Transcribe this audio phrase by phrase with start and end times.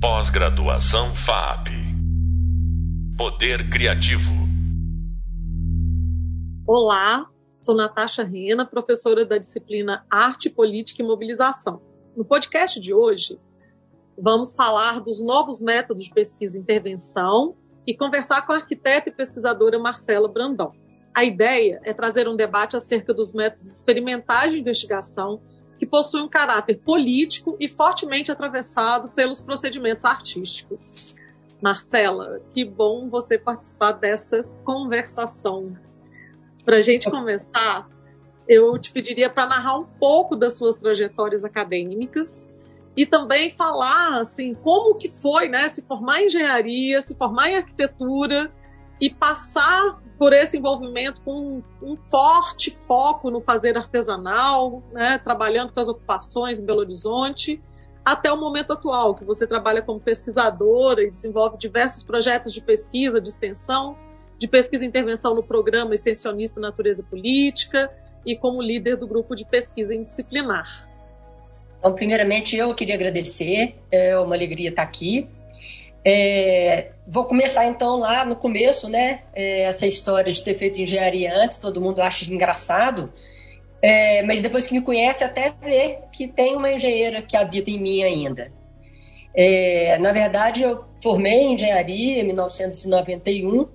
[0.00, 1.70] Pós-graduação FAP.
[3.16, 4.30] Poder Criativo.
[6.64, 7.26] Olá,
[7.60, 11.82] sou Natasha Rena, professora da disciplina Arte, Política e Mobilização.
[12.16, 13.40] No podcast de hoje,
[14.16, 19.12] vamos falar dos novos métodos de pesquisa e intervenção e conversar com a arquiteta e
[19.12, 20.74] pesquisadora Marcela Brandão.
[21.12, 25.42] A ideia é trazer um debate acerca dos métodos experimentais de investigação
[25.78, 31.16] que possuem um caráter político e fortemente atravessado pelos procedimentos artísticos.
[31.62, 35.76] Marcela, que bom você participar desta conversação.
[36.64, 37.88] Para a gente começar,
[38.48, 42.46] eu te pediria para narrar um pouco das suas trajetórias acadêmicas
[42.96, 47.56] e também falar assim como que foi, né, se formar em engenharia, se formar em
[47.56, 48.52] arquitetura
[49.00, 55.78] e passar por esse envolvimento com um, forte foco no fazer artesanal, né, trabalhando com
[55.78, 57.62] as ocupações em Belo Horizonte,
[58.04, 63.20] até o momento atual, que você trabalha como pesquisadora e desenvolve diversos projetos de pesquisa,
[63.20, 63.96] de extensão,
[64.38, 67.90] de pesquisa e intervenção no programa Extensionista Natureza Política
[68.26, 70.66] e como líder do grupo de pesquisa indisciplinar.
[71.78, 75.28] Então, primeiramente, eu queria agradecer, é uma alegria estar aqui.
[76.04, 79.22] É, vou começar então lá no começo, né?
[79.34, 83.12] É, essa história de ter feito engenharia antes, todo mundo acha engraçado,
[83.82, 87.80] é, mas depois que me conhece, até vê que tem uma engenheira que habita em
[87.80, 88.52] mim ainda.
[89.34, 93.68] É, na verdade, eu formei em engenharia em 1991,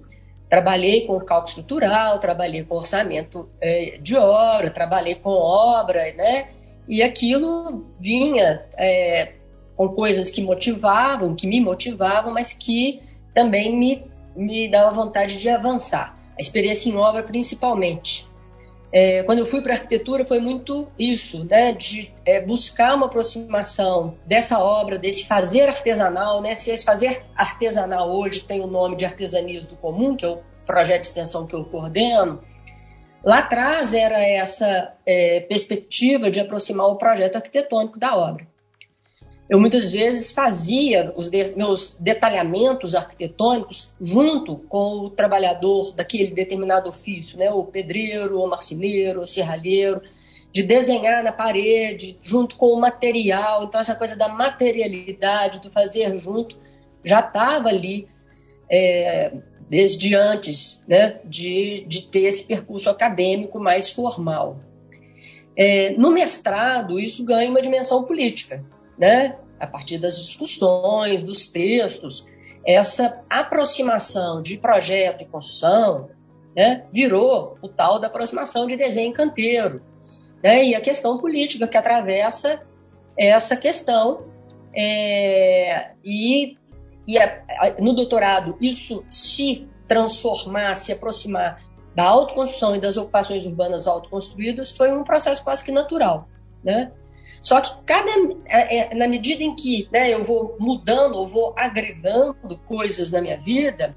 [0.49, 6.49] trabalhei com cálculo estrutural, trabalhei com orçamento é, de obra, trabalhei com obra, né?
[6.87, 9.33] E aquilo vinha é,
[9.75, 13.01] com coisas que motivavam, que me motivavam, mas que
[13.33, 14.03] também me,
[14.35, 16.17] me dava vontade de avançar.
[16.37, 18.27] A experiência em obra, principalmente.
[18.91, 24.15] É, quando eu fui para arquitetura, foi muito isso, né, de é, buscar uma aproximação
[24.25, 26.41] dessa obra, desse fazer artesanal.
[26.41, 30.29] Né, se esse fazer artesanal hoje tem o nome de Artesanias do Comum, que é
[30.29, 32.39] o projeto de extensão que eu coordeno,
[33.23, 38.45] Lá atrás era essa é, perspectiva de aproximar o projeto arquitetônico da obra.
[39.53, 46.89] Eu muitas vezes fazia os de, meus detalhamentos arquitetônicos junto com o trabalhador daquele determinado
[46.89, 47.51] ofício, né?
[47.51, 50.01] o pedreiro, o marceneiro, o serralheiro,
[50.51, 53.65] de desenhar na parede, junto com o material.
[53.65, 56.57] Então, essa coisa da materialidade, do fazer junto,
[57.05, 58.07] já estava ali
[58.67, 59.33] é,
[59.69, 64.57] desde antes né, de, de ter esse percurso acadêmico mais formal.
[65.55, 68.65] É, no mestrado, isso ganha uma dimensão política,
[68.97, 69.37] né?
[69.63, 72.25] A partir das discussões, dos textos,
[72.65, 76.09] essa aproximação de projeto e construção
[76.55, 79.81] né, virou o tal da aproximação de desenho canteiro.
[80.43, 82.61] Né, e a questão política que atravessa
[83.17, 84.25] essa questão.
[84.75, 86.57] É, e
[87.07, 91.61] e a, a, no doutorado isso se transformar, se aproximar
[91.95, 96.27] da autoconstrução e das ocupações urbanas autoconstruídas foi um processo quase que natural,
[96.63, 96.91] né?
[97.43, 98.09] Só que cada,
[98.47, 103.21] é, é, na medida em que né, eu vou mudando, eu vou agregando coisas na
[103.21, 103.95] minha vida,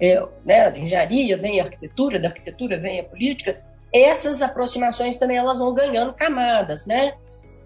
[0.00, 5.36] é, né, da engenharia vem a arquitetura, da arquitetura vem a política, essas aproximações também
[5.36, 7.14] elas vão ganhando camadas, né?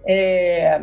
[0.06, 0.82] É,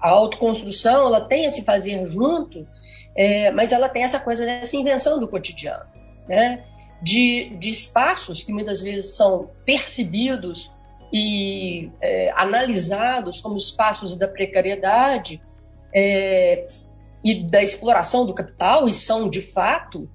[0.00, 2.66] a autoconstrução ela tem esse fazer junto
[3.14, 5.84] é, mas ela tem essa coisa dessa invenção do cotidiano,
[6.28, 6.64] né?
[7.02, 10.70] de, de espaços que muitas vezes são percebidos
[11.12, 15.42] e é, analisados como espaços da precariedade
[15.94, 16.64] é,
[17.22, 20.08] e da exploração do capital, e são de fato,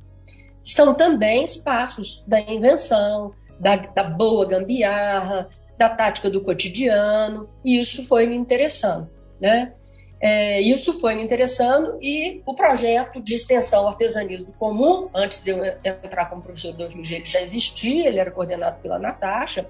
[0.63, 8.07] são também espaços da invenção, da, da boa gambiarra, da tática do cotidiano, e isso
[8.07, 9.09] foi me interessando.
[9.39, 9.73] Né?
[10.19, 15.63] É, isso foi me interessando e o projeto de extensão artesanismo comum, antes de eu
[15.63, 19.69] entrar como professor de 2000, ele já existia, ele era coordenado pela Natasha,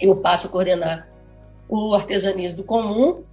[0.00, 1.08] eu passo a coordenar
[1.68, 3.24] o artesanismo comum,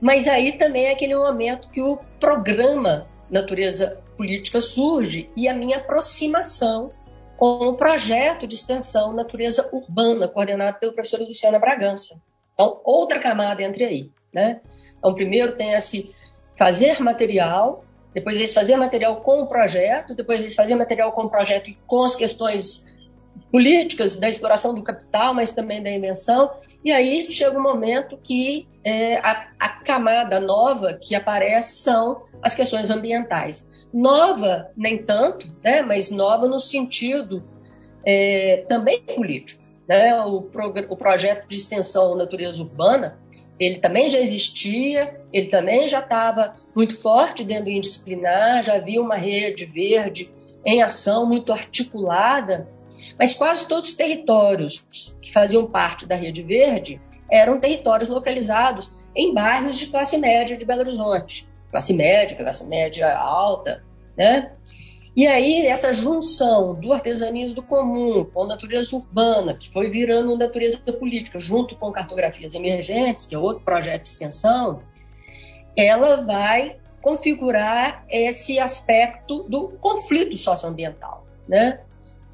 [0.00, 5.78] mas aí também é aquele momento que o programa Natureza Política surge e a minha
[5.78, 6.90] aproximação
[7.36, 12.20] com o projeto de extensão Natureza Urbana, coordenado pela professora Luciana Bragança.
[12.54, 14.60] Então, outra camada entre aí, né?
[14.98, 16.14] Então, primeiro tem esse
[16.56, 21.30] fazer material, depois esse fazer material com o projeto, depois esse fazer material com o
[21.30, 22.85] projeto e com as questões
[23.50, 26.50] políticas da exploração do capital, mas também da invenção.
[26.84, 32.54] E aí chega um momento que é, a, a, camada nova que aparece são as
[32.54, 33.68] questões ambientais.
[33.92, 37.42] Nova, nem tanto, né, mas nova no sentido
[38.04, 39.64] é, também político.
[39.88, 40.14] Né?
[40.24, 40.48] O,
[40.88, 43.18] o projeto de extensão natureza urbana
[43.58, 49.00] ele também já existia, ele também já estava muito forte dentro do indisciplinar, já havia
[49.00, 50.30] uma rede verde
[50.64, 52.68] em ação muito articulada,
[53.18, 57.00] mas quase todos os territórios que faziam parte da rede verde
[57.30, 63.16] eram territórios localizados em bairros de classe média de Belo Horizonte, classe média, classe média
[63.16, 63.82] alta,
[64.16, 64.52] né?
[65.16, 70.28] E aí, essa junção do artesanismo do comum com a natureza urbana, que foi virando
[70.28, 74.82] uma natureza política, junto com cartografias emergentes, que é outro projeto de extensão,
[75.74, 81.24] ela vai configurar esse aspecto do conflito socioambiental.
[81.48, 81.80] Né?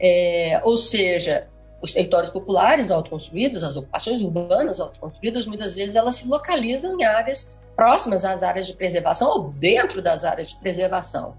[0.02, 1.46] É, ou seja,
[1.80, 7.54] os territórios populares autoconstruídos, as ocupações urbanas autoconstruídas, muitas vezes elas se localizam em áreas
[7.76, 11.34] próximas às áreas de preservação ou dentro das áreas de preservação.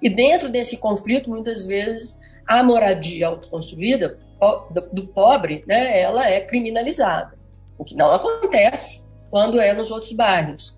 [0.00, 4.18] E dentro desse conflito, muitas vezes, a moradia autoconstruída
[4.92, 7.38] do pobre, né, ela é criminalizada,
[7.78, 10.76] o que não acontece quando é nos outros bairros.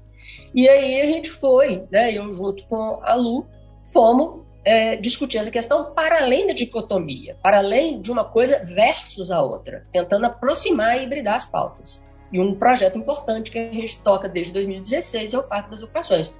[0.54, 3.46] E aí a gente foi, né, eu junto com a Lu,
[3.92, 9.30] fomos é, discutir essa questão para além da dicotomia, para além de uma coisa versus
[9.30, 12.02] a outra, tentando aproximar e hibridar as pautas.
[12.32, 16.32] E um projeto importante que a gente toca desde 2016 é o Parque das Ocupações,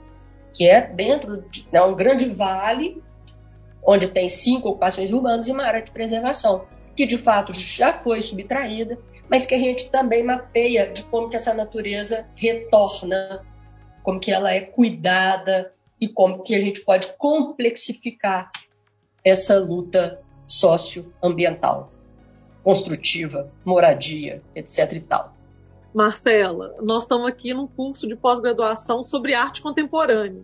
[0.54, 3.02] que é dentro de né, um grande vale,
[3.86, 6.64] onde tem cinco ocupações urbanas e uma área de preservação,
[6.96, 8.98] que de fato já foi subtraída,
[9.28, 13.44] mas que a gente também mapeia de como que essa natureza retorna,
[14.02, 15.72] como que ela é cuidada
[16.04, 18.52] e como que a gente pode complexificar
[19.24, 21.90] essa luta socioambiental,
[22.62, 24.92] construtiva, moradia, etc.
[24.92, 25.34] e tal.
[25.94, 30.42] Marcela, nós estamos aqui num curso de pós-graduação sobre arte contemporânea.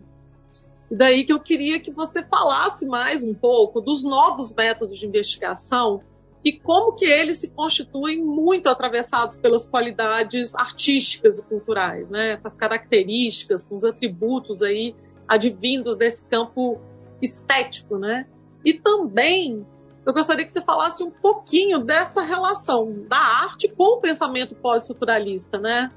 [0.89, 5.05] E daí que eu queria que você falasse mais um pouco dos novos métodos de
[5.05, 6.01] investigação
[6.43, 12.37] e como que eles se constituem muito atravessados pelas qualidades artísticas e culturais, né?
[12.37, 14.95] Com as características, com os atributos aí
[15.27, 16.79] advindos desse campo
[17.21, 18.25] estético, né?
[18.65, 19.65] E também
[20.05, 25.59] eu gostaria que você falasse um pouquinho dessa relação da arte com o pensamento pós-estruturalista,
[25.59, 25.91] né?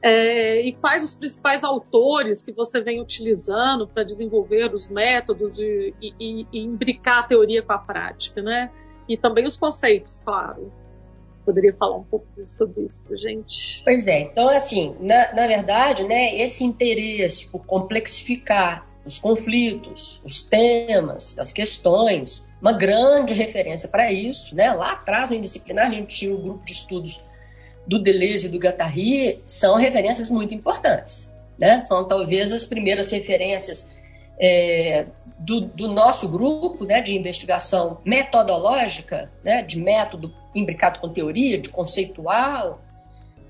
[0.00, 5.92] É, e quais os principais autores que você vem utilizando para desenvolver os métodos e,
[6.00, 8.70] e, e, imbricar a teoria com a prática, né?
[9.08, 10.72] E também os conceitos, claro.
[11.48, 13.82] Poderia falar um pouco sobre isso para gente?
[13.82, 20.44] Pois é, então assim, na, na verdade, né, esse interesse por complexificar os conflitos, os
[20.44, 24.54] temas, as questões, uma grande referência para isso.
[24.54, 24.70] Né?
[24.70, 27.24] Lá atrás, no Indisciplinar, a gente tinha o um grupo de estudos
[27.86, 31.32] do Deleuze e do Guattari, são referências muito importantes.
[31.58, 31.80] Né?
[31.80, 33.88] São talvez as primeiras referências
[34.38, 35.06] é,
[35.38, 41.68] do, do, nosso grupo né, de investigação metodológica, né, de método imbricado com teoria, de
[41.68, 42.80] conceitual,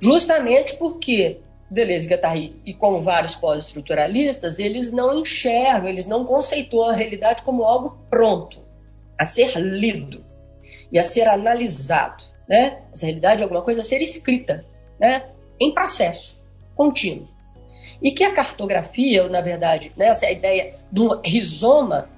[0.01, 1.41] justamente porque
[1.71, 7.65] Deleuze Guattari, e como vários pós-estruturalistas, eles não enxergam, eles não conceituam a realidade como
[7.65, 8.63] algo pronto
[9.19, 10.25] a ser lido
[10.91, 12.25] e a ser analisado.
[12.49, 12.83] Né?
[12.93, 14.65] Essa realidade é alguma coisa a ser escrita
[14.99, 15.27] né?
[15.61, 16.39] em processo
[16.75, 17.29] contínuo.
[18.01, 22.09] E que a cartografia, ou na verdade, né, essa ideia do rizoma,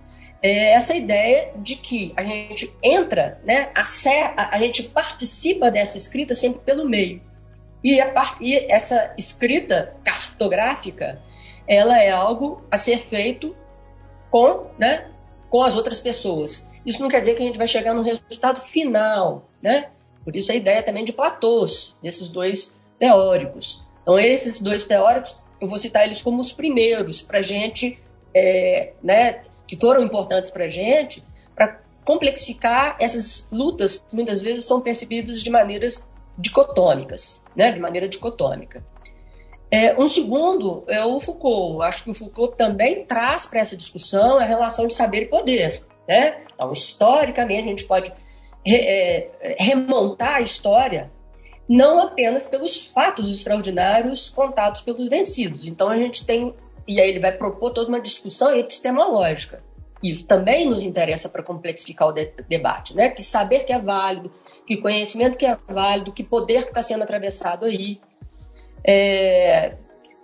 [0.42, 6.34] é essa ideia de que a gente entra, né, a, a, gente participa dessa escrita
[6.34, 7.22] sempre pelo meio.
[7.84, 11.20] E, a, e essa escrita cartográfica,
[11.68, 13.54] ela é algo a ser feito
[14.30, 15.10] com, né,
[15.48, 16.68] com as outras pessoas.
[16.84, 19.90] Isso não quer dizer que a gente vai chegar no resultado final, né?
[20.24, 23.82] Por isso a ideia também de platôs, desses dois teóricos.
[24.02, 27.98] Então, esses dois teóricos, eu vou citar eles como os primeiros para gente,
[28.34, 31.22] é, né, que foram importantes para a gente,
[31.54, 36.04] para complexificar essas lutas que muitas vezes são percebidas de maneiras
[36.36, 38.84] dicotômicas, né, de maneira dicotômica.
[39.70, 41.84] É, um segundo é o Foucault.
[41.84, 45.84] Acho que o Foucault também traz para essa discussão a relação de saber e poder.
[46.08, 46.42] Né?
[46.52, 48.12] Então, historicamente, a gente pode
[48.66, 51.12] re, é, remontar a história
[51.68, 55.64] não apenas pelos fatos extraordinários contados pelos vencidos.
[55.64, 56.52] Então, a gente tem,
[56.86, 59.62] e aí ele vai propor toda uma discussão epistemológica.
[60.02, 63.10] Isso também nos interessa para complexificar o de debate, né?
[63.10, 64.32] Que saber que é válido,
[64.66, 68.00] que conhecimento que é válido, que poder que está sendo atravessado aí,
[68.82, 69.76] é,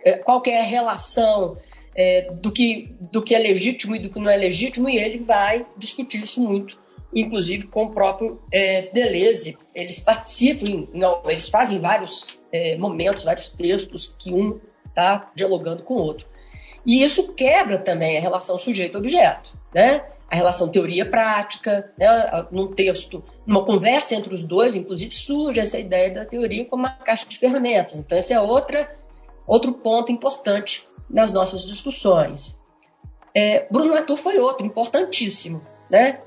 [0.03, 1.59] é, qual é a relação
[1.95, 5.19] é, do, que, do que é legítimo e do que não é legítimo, e ele
[5.19, 6.79] vai discutir isso muito,
[7.15, 9.59] inclusive com o próprio é, Deleuze.
[9.75, 14.59] Eles participam, não, eles fazem vários é, momentos, vários textos que um
[14.89, 16.27] está dialogando com o outro.
[16.87, 20.05] E isso quebra também a relação sujeito-objeto, né?
[20.31, 22.47] a relação teoria-prática, né?
[22.51, 26.91] num texto, numa conversa entre os dois, inclusive surge essa ideia da teoria como uma
[26.91, 27.99] caixa de ferramentas.
[27.99, 28.89] Então, essa é outra
[29.47, 32.59] outro ponto importante nas nossas discussões.
[33.35, 36.21] É, Bruno Latour foi outro importantíssimo, né?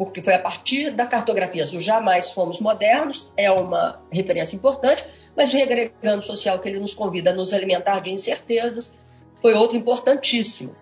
[0.00, 5.04] porque foi a partir da cartografia do Jamais Fomos Modernos, é uma referência importante,
[5.36, 8.94] mas o regregando social que ele nos convida a nos alimentar de incertezas
[9.40, 10.74] foi outro importantíssimo.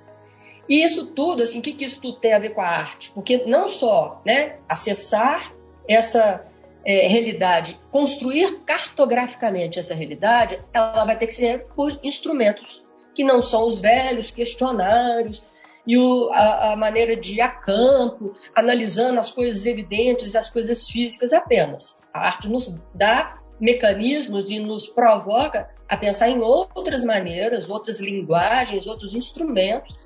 [0.69, 3.13] E isso tudo, assim, o que, que isso tudo tem a ver com a arte?
[3.15, 5.55] Porque não só né, acessar
[5.89, 6.45] essa
[6.85, 12.85] é, realidade, construir cartograficamente essa realidade, ela vai ter que ser por instrumentos
[13.15, 15.43] que não são os velhos questionários
[15.87, 20.87] e o, a, a, maneira de ir a campo, analisando as coisas evidentes, as coisas
[20.89, 21.99] físicas apenas.
[22.13, 28.87] A arte nos dá mecanismos e nos provoca a pensar em outras maneiras, outras linguagens,
[28.87, 29.97] outros instrumentos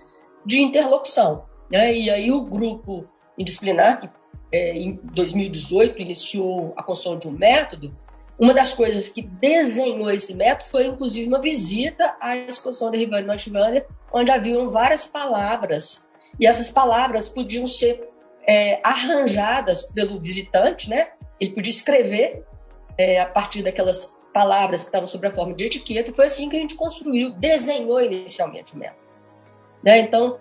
[0.46, 1.44] de interlocução.
[1.70, 1.94] Né?
[1.94, 3.04] E aí o grupo
[3.36, 4.10] indisciplinar, que
[4.52, 7.94] é, em 2018 iniciou a construção de um método,
[8.38, 13.26] uma das coisas que desenhou esse método foi, inclusive, uma visita à exposição da Rivane
[13.26, 16.06] Nochvander, onde haviam várias palavras,
[16.40, 18.08] e essas palavras podiam ser
[18.48, 21.10] é, arranjadas pelo visitante, né?
[21.38, 22.44] Ele podia escrever
[22.98, 26.56] é, a partir daquelas palavras que estavam sob a forma de etiqueta, foi assim que
[26.56, 29.02] a gente construiu, desenhou inicialmente o método.
[29.82, 30.00] Né?
[30.00, 30.38] Então,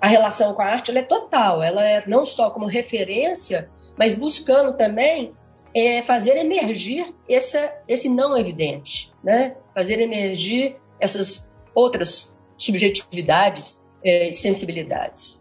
[0.00, 4.76] a relação com a arte é total, ela é não só como referência, mas buscando
[4.76, 5.34] também
[5.74, 9.56] é, fazer emergir essa, esse não evidente, né?
[9.74, 15.40] fazer emergir essas outras subjetividades é, e sensibilidades.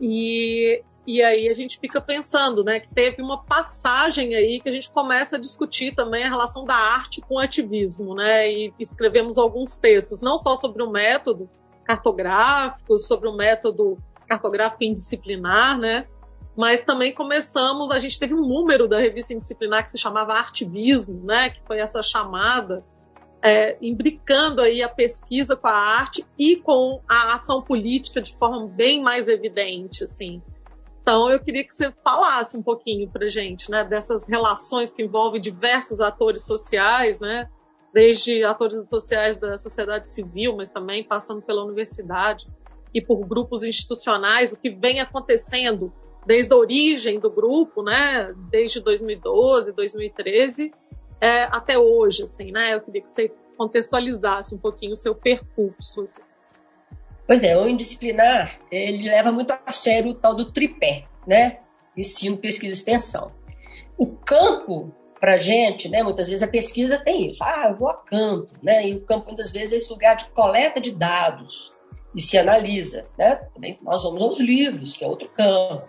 [0.00, 4.72] E e aí a gente fica pensando, né, que teve uma passagem aí que a
[4.72, 8.50] gente começa a discutir também a relação da arte com o ativismo, né?
[8.50, 11.48] E escrevemos alguns textos, não só sobre o método
[11.84, 16.06] cartográfico, sobre o método cartográfico indisciplinar, né?
[16.56, 21.22] Mas também começamos, a gente teve um número da revista indisciplinar que se chamava Artivismo,
[21.24, 21.50] né?
[21.50, 22.82] Que foi essa chamada
[23.42, 28.66] é, imbricando aí a pesquisa com a arte e com a ação política de forma
[28.66, 30.40] bem mais evidente, assim.
[31.04, 35.38] Então, eu queria que você falasse um pouquinho para gente, né, dessas relações que envolvem
[35.38, 37.46] diversos atores sociais, né,
[37.92, 42.46] desde atores sociais da sociedade civil, mas também passando pela universidade
[42.94, 45.92] e por grupos institucionais, o que vem acontecendo
[46.24, 50.72] desde a origem do grupo, né, desde 2012, 2013,
[51.20, 52.72] é, até hoje, assim, né?
[52.72, 56.00] Eu queria que você contextualizasse um pouquinho o seu percurso.
[56.00, 56.22] Assim.
[57.26, 61.60] Pois é, o indisciplinar, ele leva muito a sério o tal do tripé, né?
[61.96, 63.32] Ensino, pesquisa e extensão.
[63.96, 67.42] O campo, para gente, né, muitas vezes a pesquisa tem isso.
[67.42, 68.86] Ah, eu vou a campo, né?
[68.88, 71.72] E o campo, muitas vezes, é esse lugar de coleta de dados
[72.14, 73.36] e se analisa, né?
[73.54, 75.86] Também nós vamos aos livros, que é outro campo.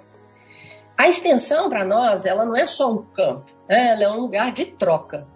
[0.98, 3.92] A extensão, para nós, ela não é só um campo, né?
[3.92, 5.28] ela é um lugar de troca.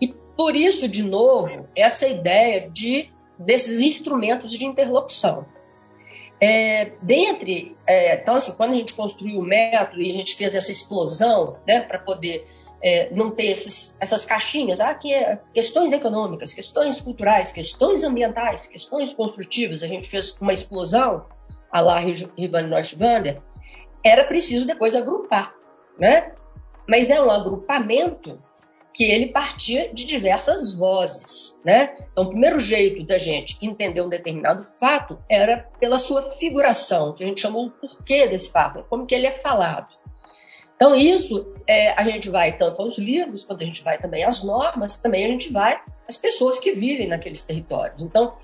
[0.00, 5.46] E por isso, de novo, essa ideia de desses instrumentos de interlocução.
[6.40, 10.54] É, dentre, é, então assim, quando a gente construiu o método e a gente fez
[10.54, 12.46] essa explosão, né, para poder
[12.82, 18.66] é, não ter esses, essas caixinhas, ah, que é questões econômicas, questões culturais, questões ambientais,
[18.66, 21.26] questões construtivas, a gente fez uma explosão,
[21.70, 23.40] a lá Rivane Nochtvander,
[24.04, 25.54] era preciso depois agrupar,
[25.96, 26.32] né?
[26.88, 28.42] Mas é um agrupamento
[28.94, 31.96] que ele partia de diversas vozes, né?
[32.12, 37.24] Então, o primeiro jeito da gente entender um determinado fato era pela sua figuração, que
[37.24, 39.88] a gente chamou o porquê desse fato, como que ele é falado.
[40.76, 44.42] Então, isso é, a gente vai tanto aos livros, quanto a gente vai também às
[44.42, 48.02] normas, também a gente vai às pessoas que vivem naqueles territórios.
[48.02, 48.34] Então,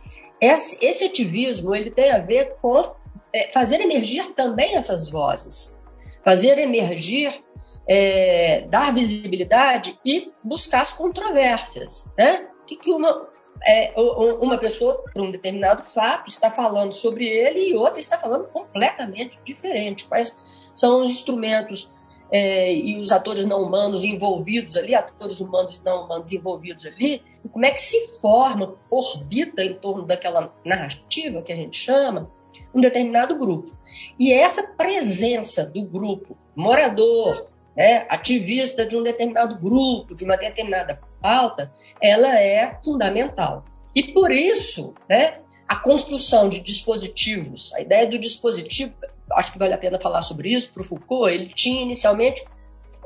[0.41, 2.95] esse, esse ativismo ele tem a ver com
[3.35, 5.77] é, fazer emergir também essas vozes,
[6.25, 7.43] fazer emergir
[7.89, 12.13] é, dar visibilidade e buscar as controvérsias.
[12.17, 12.47] Né?
[12.63, 13.29] O que, que uma,
[13.67, 18.47] é, uma pessoa, por um determinado fato, está falando sobre ele e outra está falando
[18.49, 20.07] completamente diferente.
[20.07, 20.39] Quais
[20.75, 21.91] são os instrumentos
[22.31, 27.23] é, e os atores não humanos envolvidos ali, atores humanos e não humanos envolvidos ali,
[27.43, 32.31] e como é que se forma, orbita em torno daquela narrativa que a gente chama,
[32.75, 33.77] um determinado grupo.
[34.19, 41.01] E essa presença do grupo morador, né, ativista de um determinado grupo, de uma determinada
[41.23, 43.65] pauta, ela é fundamental.
[43.95, 48.93] E por isso, né, a construção de dispositivos, a ideia do dispositivo,
[49.31, 52.45] acho que vale a pena falar sobre isso, para o Foucault, ele tinha inicialmente,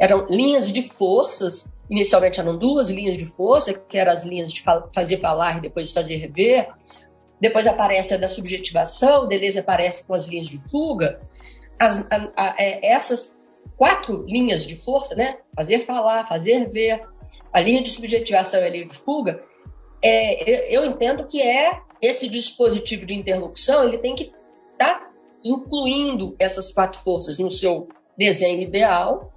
[0.00, 4.64] eram linhas de forças, inicialmente eram duas linhas de força, que eram as linhas de
[4.94, 6.70] fazer falar e depois fazer rever,
[7.38, 11.20] depois aparece a da subjetivação, Deleuze aparece com as linhas de fuga,
[11.78, 13.34] as, a, a, é, essas
[13.76, 15.38] quatro linhas de força, né?
[15.54, 17.02] Fazer falar, fazer ver,
[17.52, 19.42] a linha de subjetivação e a linha de fuga,
[20.02, 24.32] é, eu entendo que é esse dispositivo de interlocução, ele tem que
[24.72, 25.10] estar tá
[25.44, 29.32] incluindo essas quatro forças no seu desenho ideal.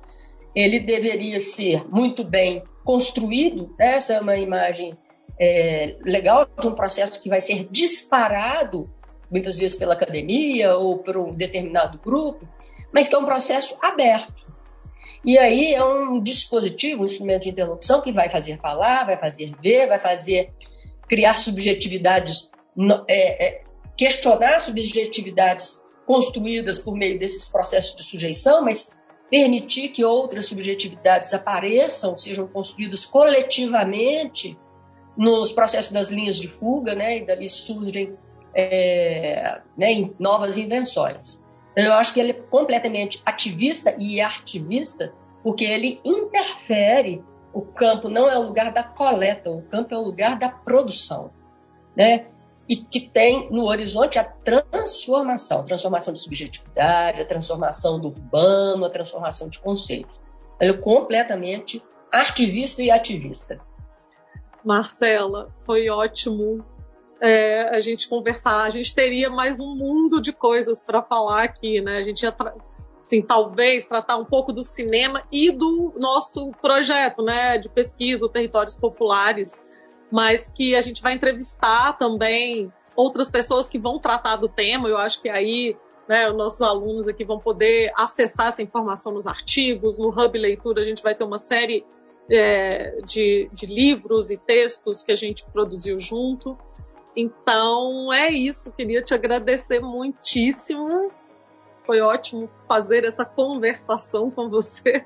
[0.55, 3.75] Ele deveria ser muito bem construído.
[3.77, 3.95] Né?
[3.95, 4.97] Essa é uma imagem
[5.39, 8.89] é, legal de um processo que vai ser disparado
[9.29, 12.47] muitas vezes pela academia ou por um determinado grupo,
[12.95, 14.33] mas que é um processo aberto.
[15.25, 19.53] E aí é um dispositivo, um instrumento de interlocução que vai fazer falar, vai fazer
[19.61, 20.53] ver, vai fazer
[21.05, 22.49] criar subjetividades,
[23.09, 23.63] é, é,
[23.97, 28.89] questionar subjetividades construídas por meio desses processos de sujeição, mas
[29.29, 34.57] permitir que outras subjetividades apareçam, sejam construídas coletivamente
[35.17, 38.15] nos processos das linhas de fuga, né, e dali surgem
[38.53, 41.43] é, né, novas invenções.
[41.75, 45.13] Eu acho que ele é completamente ativista e artivista,
[45.43, 47.23] porque ele interfere.
[47.53, 51.31] O campo não é o lugar da coleta, o campo é o lugar da produção,
[51.95, 52.27] né?
[52.67, 58.89] E que tem no horizonte a transformação, transformação de subjetividade, a transformação do urbano, a
[58.89, 60.19] transformação de conceito.
[60.59, 63.59] Ele é completamente artivista e ativista.
[64.63, 66.65] Marcela, foi ótimo
[67.21, 68.63] é, a gente conversar.
[68.63, 71.97] A gente teria mais um mundo de coisas para falar aqui, né?
[71.97, 72.35] A gente ia,
[73.05, 78.75] assim, talvez tratar um pouco do cinema e do nosso projeto, né, de pesquisa, territórios
[78.75, 79.61] populares,
[80.11, 84.87] mas que a gente vai entrevistar também outras pessoas que vão tratar do tema.
[84.87, 89.27] Eu acho que aí né, os nossos alunos aqui vão poder acessar essa informação nos
[89.27, 91.83] artigos, no Hub Leitura a gente vai ter uma série
[92.29, 96.57] é, de, de livros e textos que a gente produziu junto.
[97.15, 101.11] Então é isso, queria te agradecer muitíssimo.
[101.85, 105.05] Foi ótimo fazer essa conversação com você.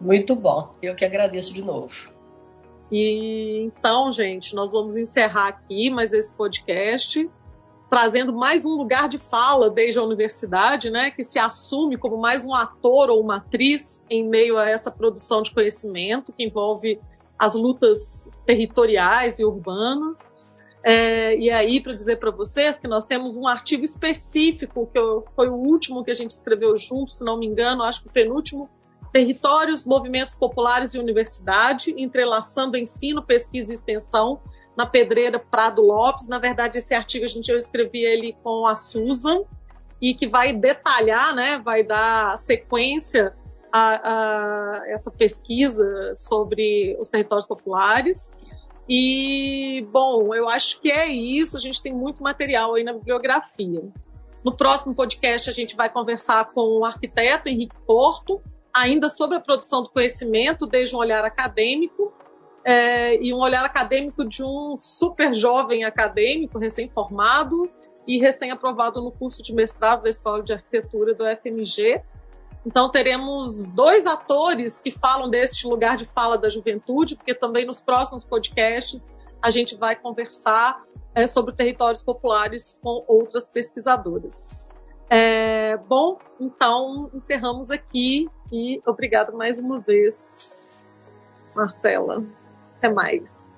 [0.00, 1.94] Muito bom, eu que agradeço de novo.
[2.90, 7.28] E então, gente, nós vamos encerrar aqui mais esse podcast,
[7.88, 12.44] trazendo mais um lugar de fala desde a universidade, né, que se assume como mais
[12.46, 16.98] um ator ou uma atriz em meio a essa produção de conhecimento que envolve
[17.38, 20.30] as lutas territoriais e urbanas.
[20.90, 25.22] É, e aí, para dizer para vocês que nós temos um artigo específico, que eu,
[25.36, 28.10] foi o último que a gente escreveu junto, se não me engano, acho que o
[28.10, 28.70] penúltimo,
[29.12, 34.40] Territórios, Movimentos Populares e Universidade, entrelaçando ensino, pesquisa e extensão,
[34.74, 36.26] na Pedreira Prado Lopes.
[36.26, 39.44] Na verdade, esse artigo a gente eu escrevi ele com a Susan,
[40.00, 43.34] e que vai detalhar, né, vai dar sequência
[43.70, 48.32] a, a essa pesquisa sobre os territórios populares.
[48.88, 51.56] E, bom, eu acho que é isso.
[51.56, 53.82] A gente tem muito material aí na bibliografia.
[54.42, 58.40] No próximo podcast, a gente vai conversar com o arquiteto Henrique Porto,
[58.72, 62.12] ainda sobre a produção do conhecimento, desde um olhar acadêmico,
[62.64, 67.70] é, e um olhar acadêmico de um super jovem acadêmico, recém-formado
[68.06, 72.00] e recém-aprovado no curso de mestrado da Escola de Arquitetura do FMG,
[72.66, 77.80] então teremos dois atores que falam deste lugar de fala da juventude, porque também nos
[77.80, 79.04] próximos podcasts
[79.42, 80.82] a gente vai conversar
[81.14, 84.70] é, sobre territórios populares com outras pesquisadoras.
[85.10, 90.76] É, bom, então encerramos aqui e obrigado mais uma vez,
[91.56, 92.22] Marcela.
[92.76, 93.48] Até mais.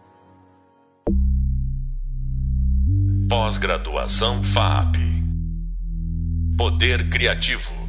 [3.28, 4.96] Pós-graduação FAP.
[6.56, 7.79] Poder Criativo.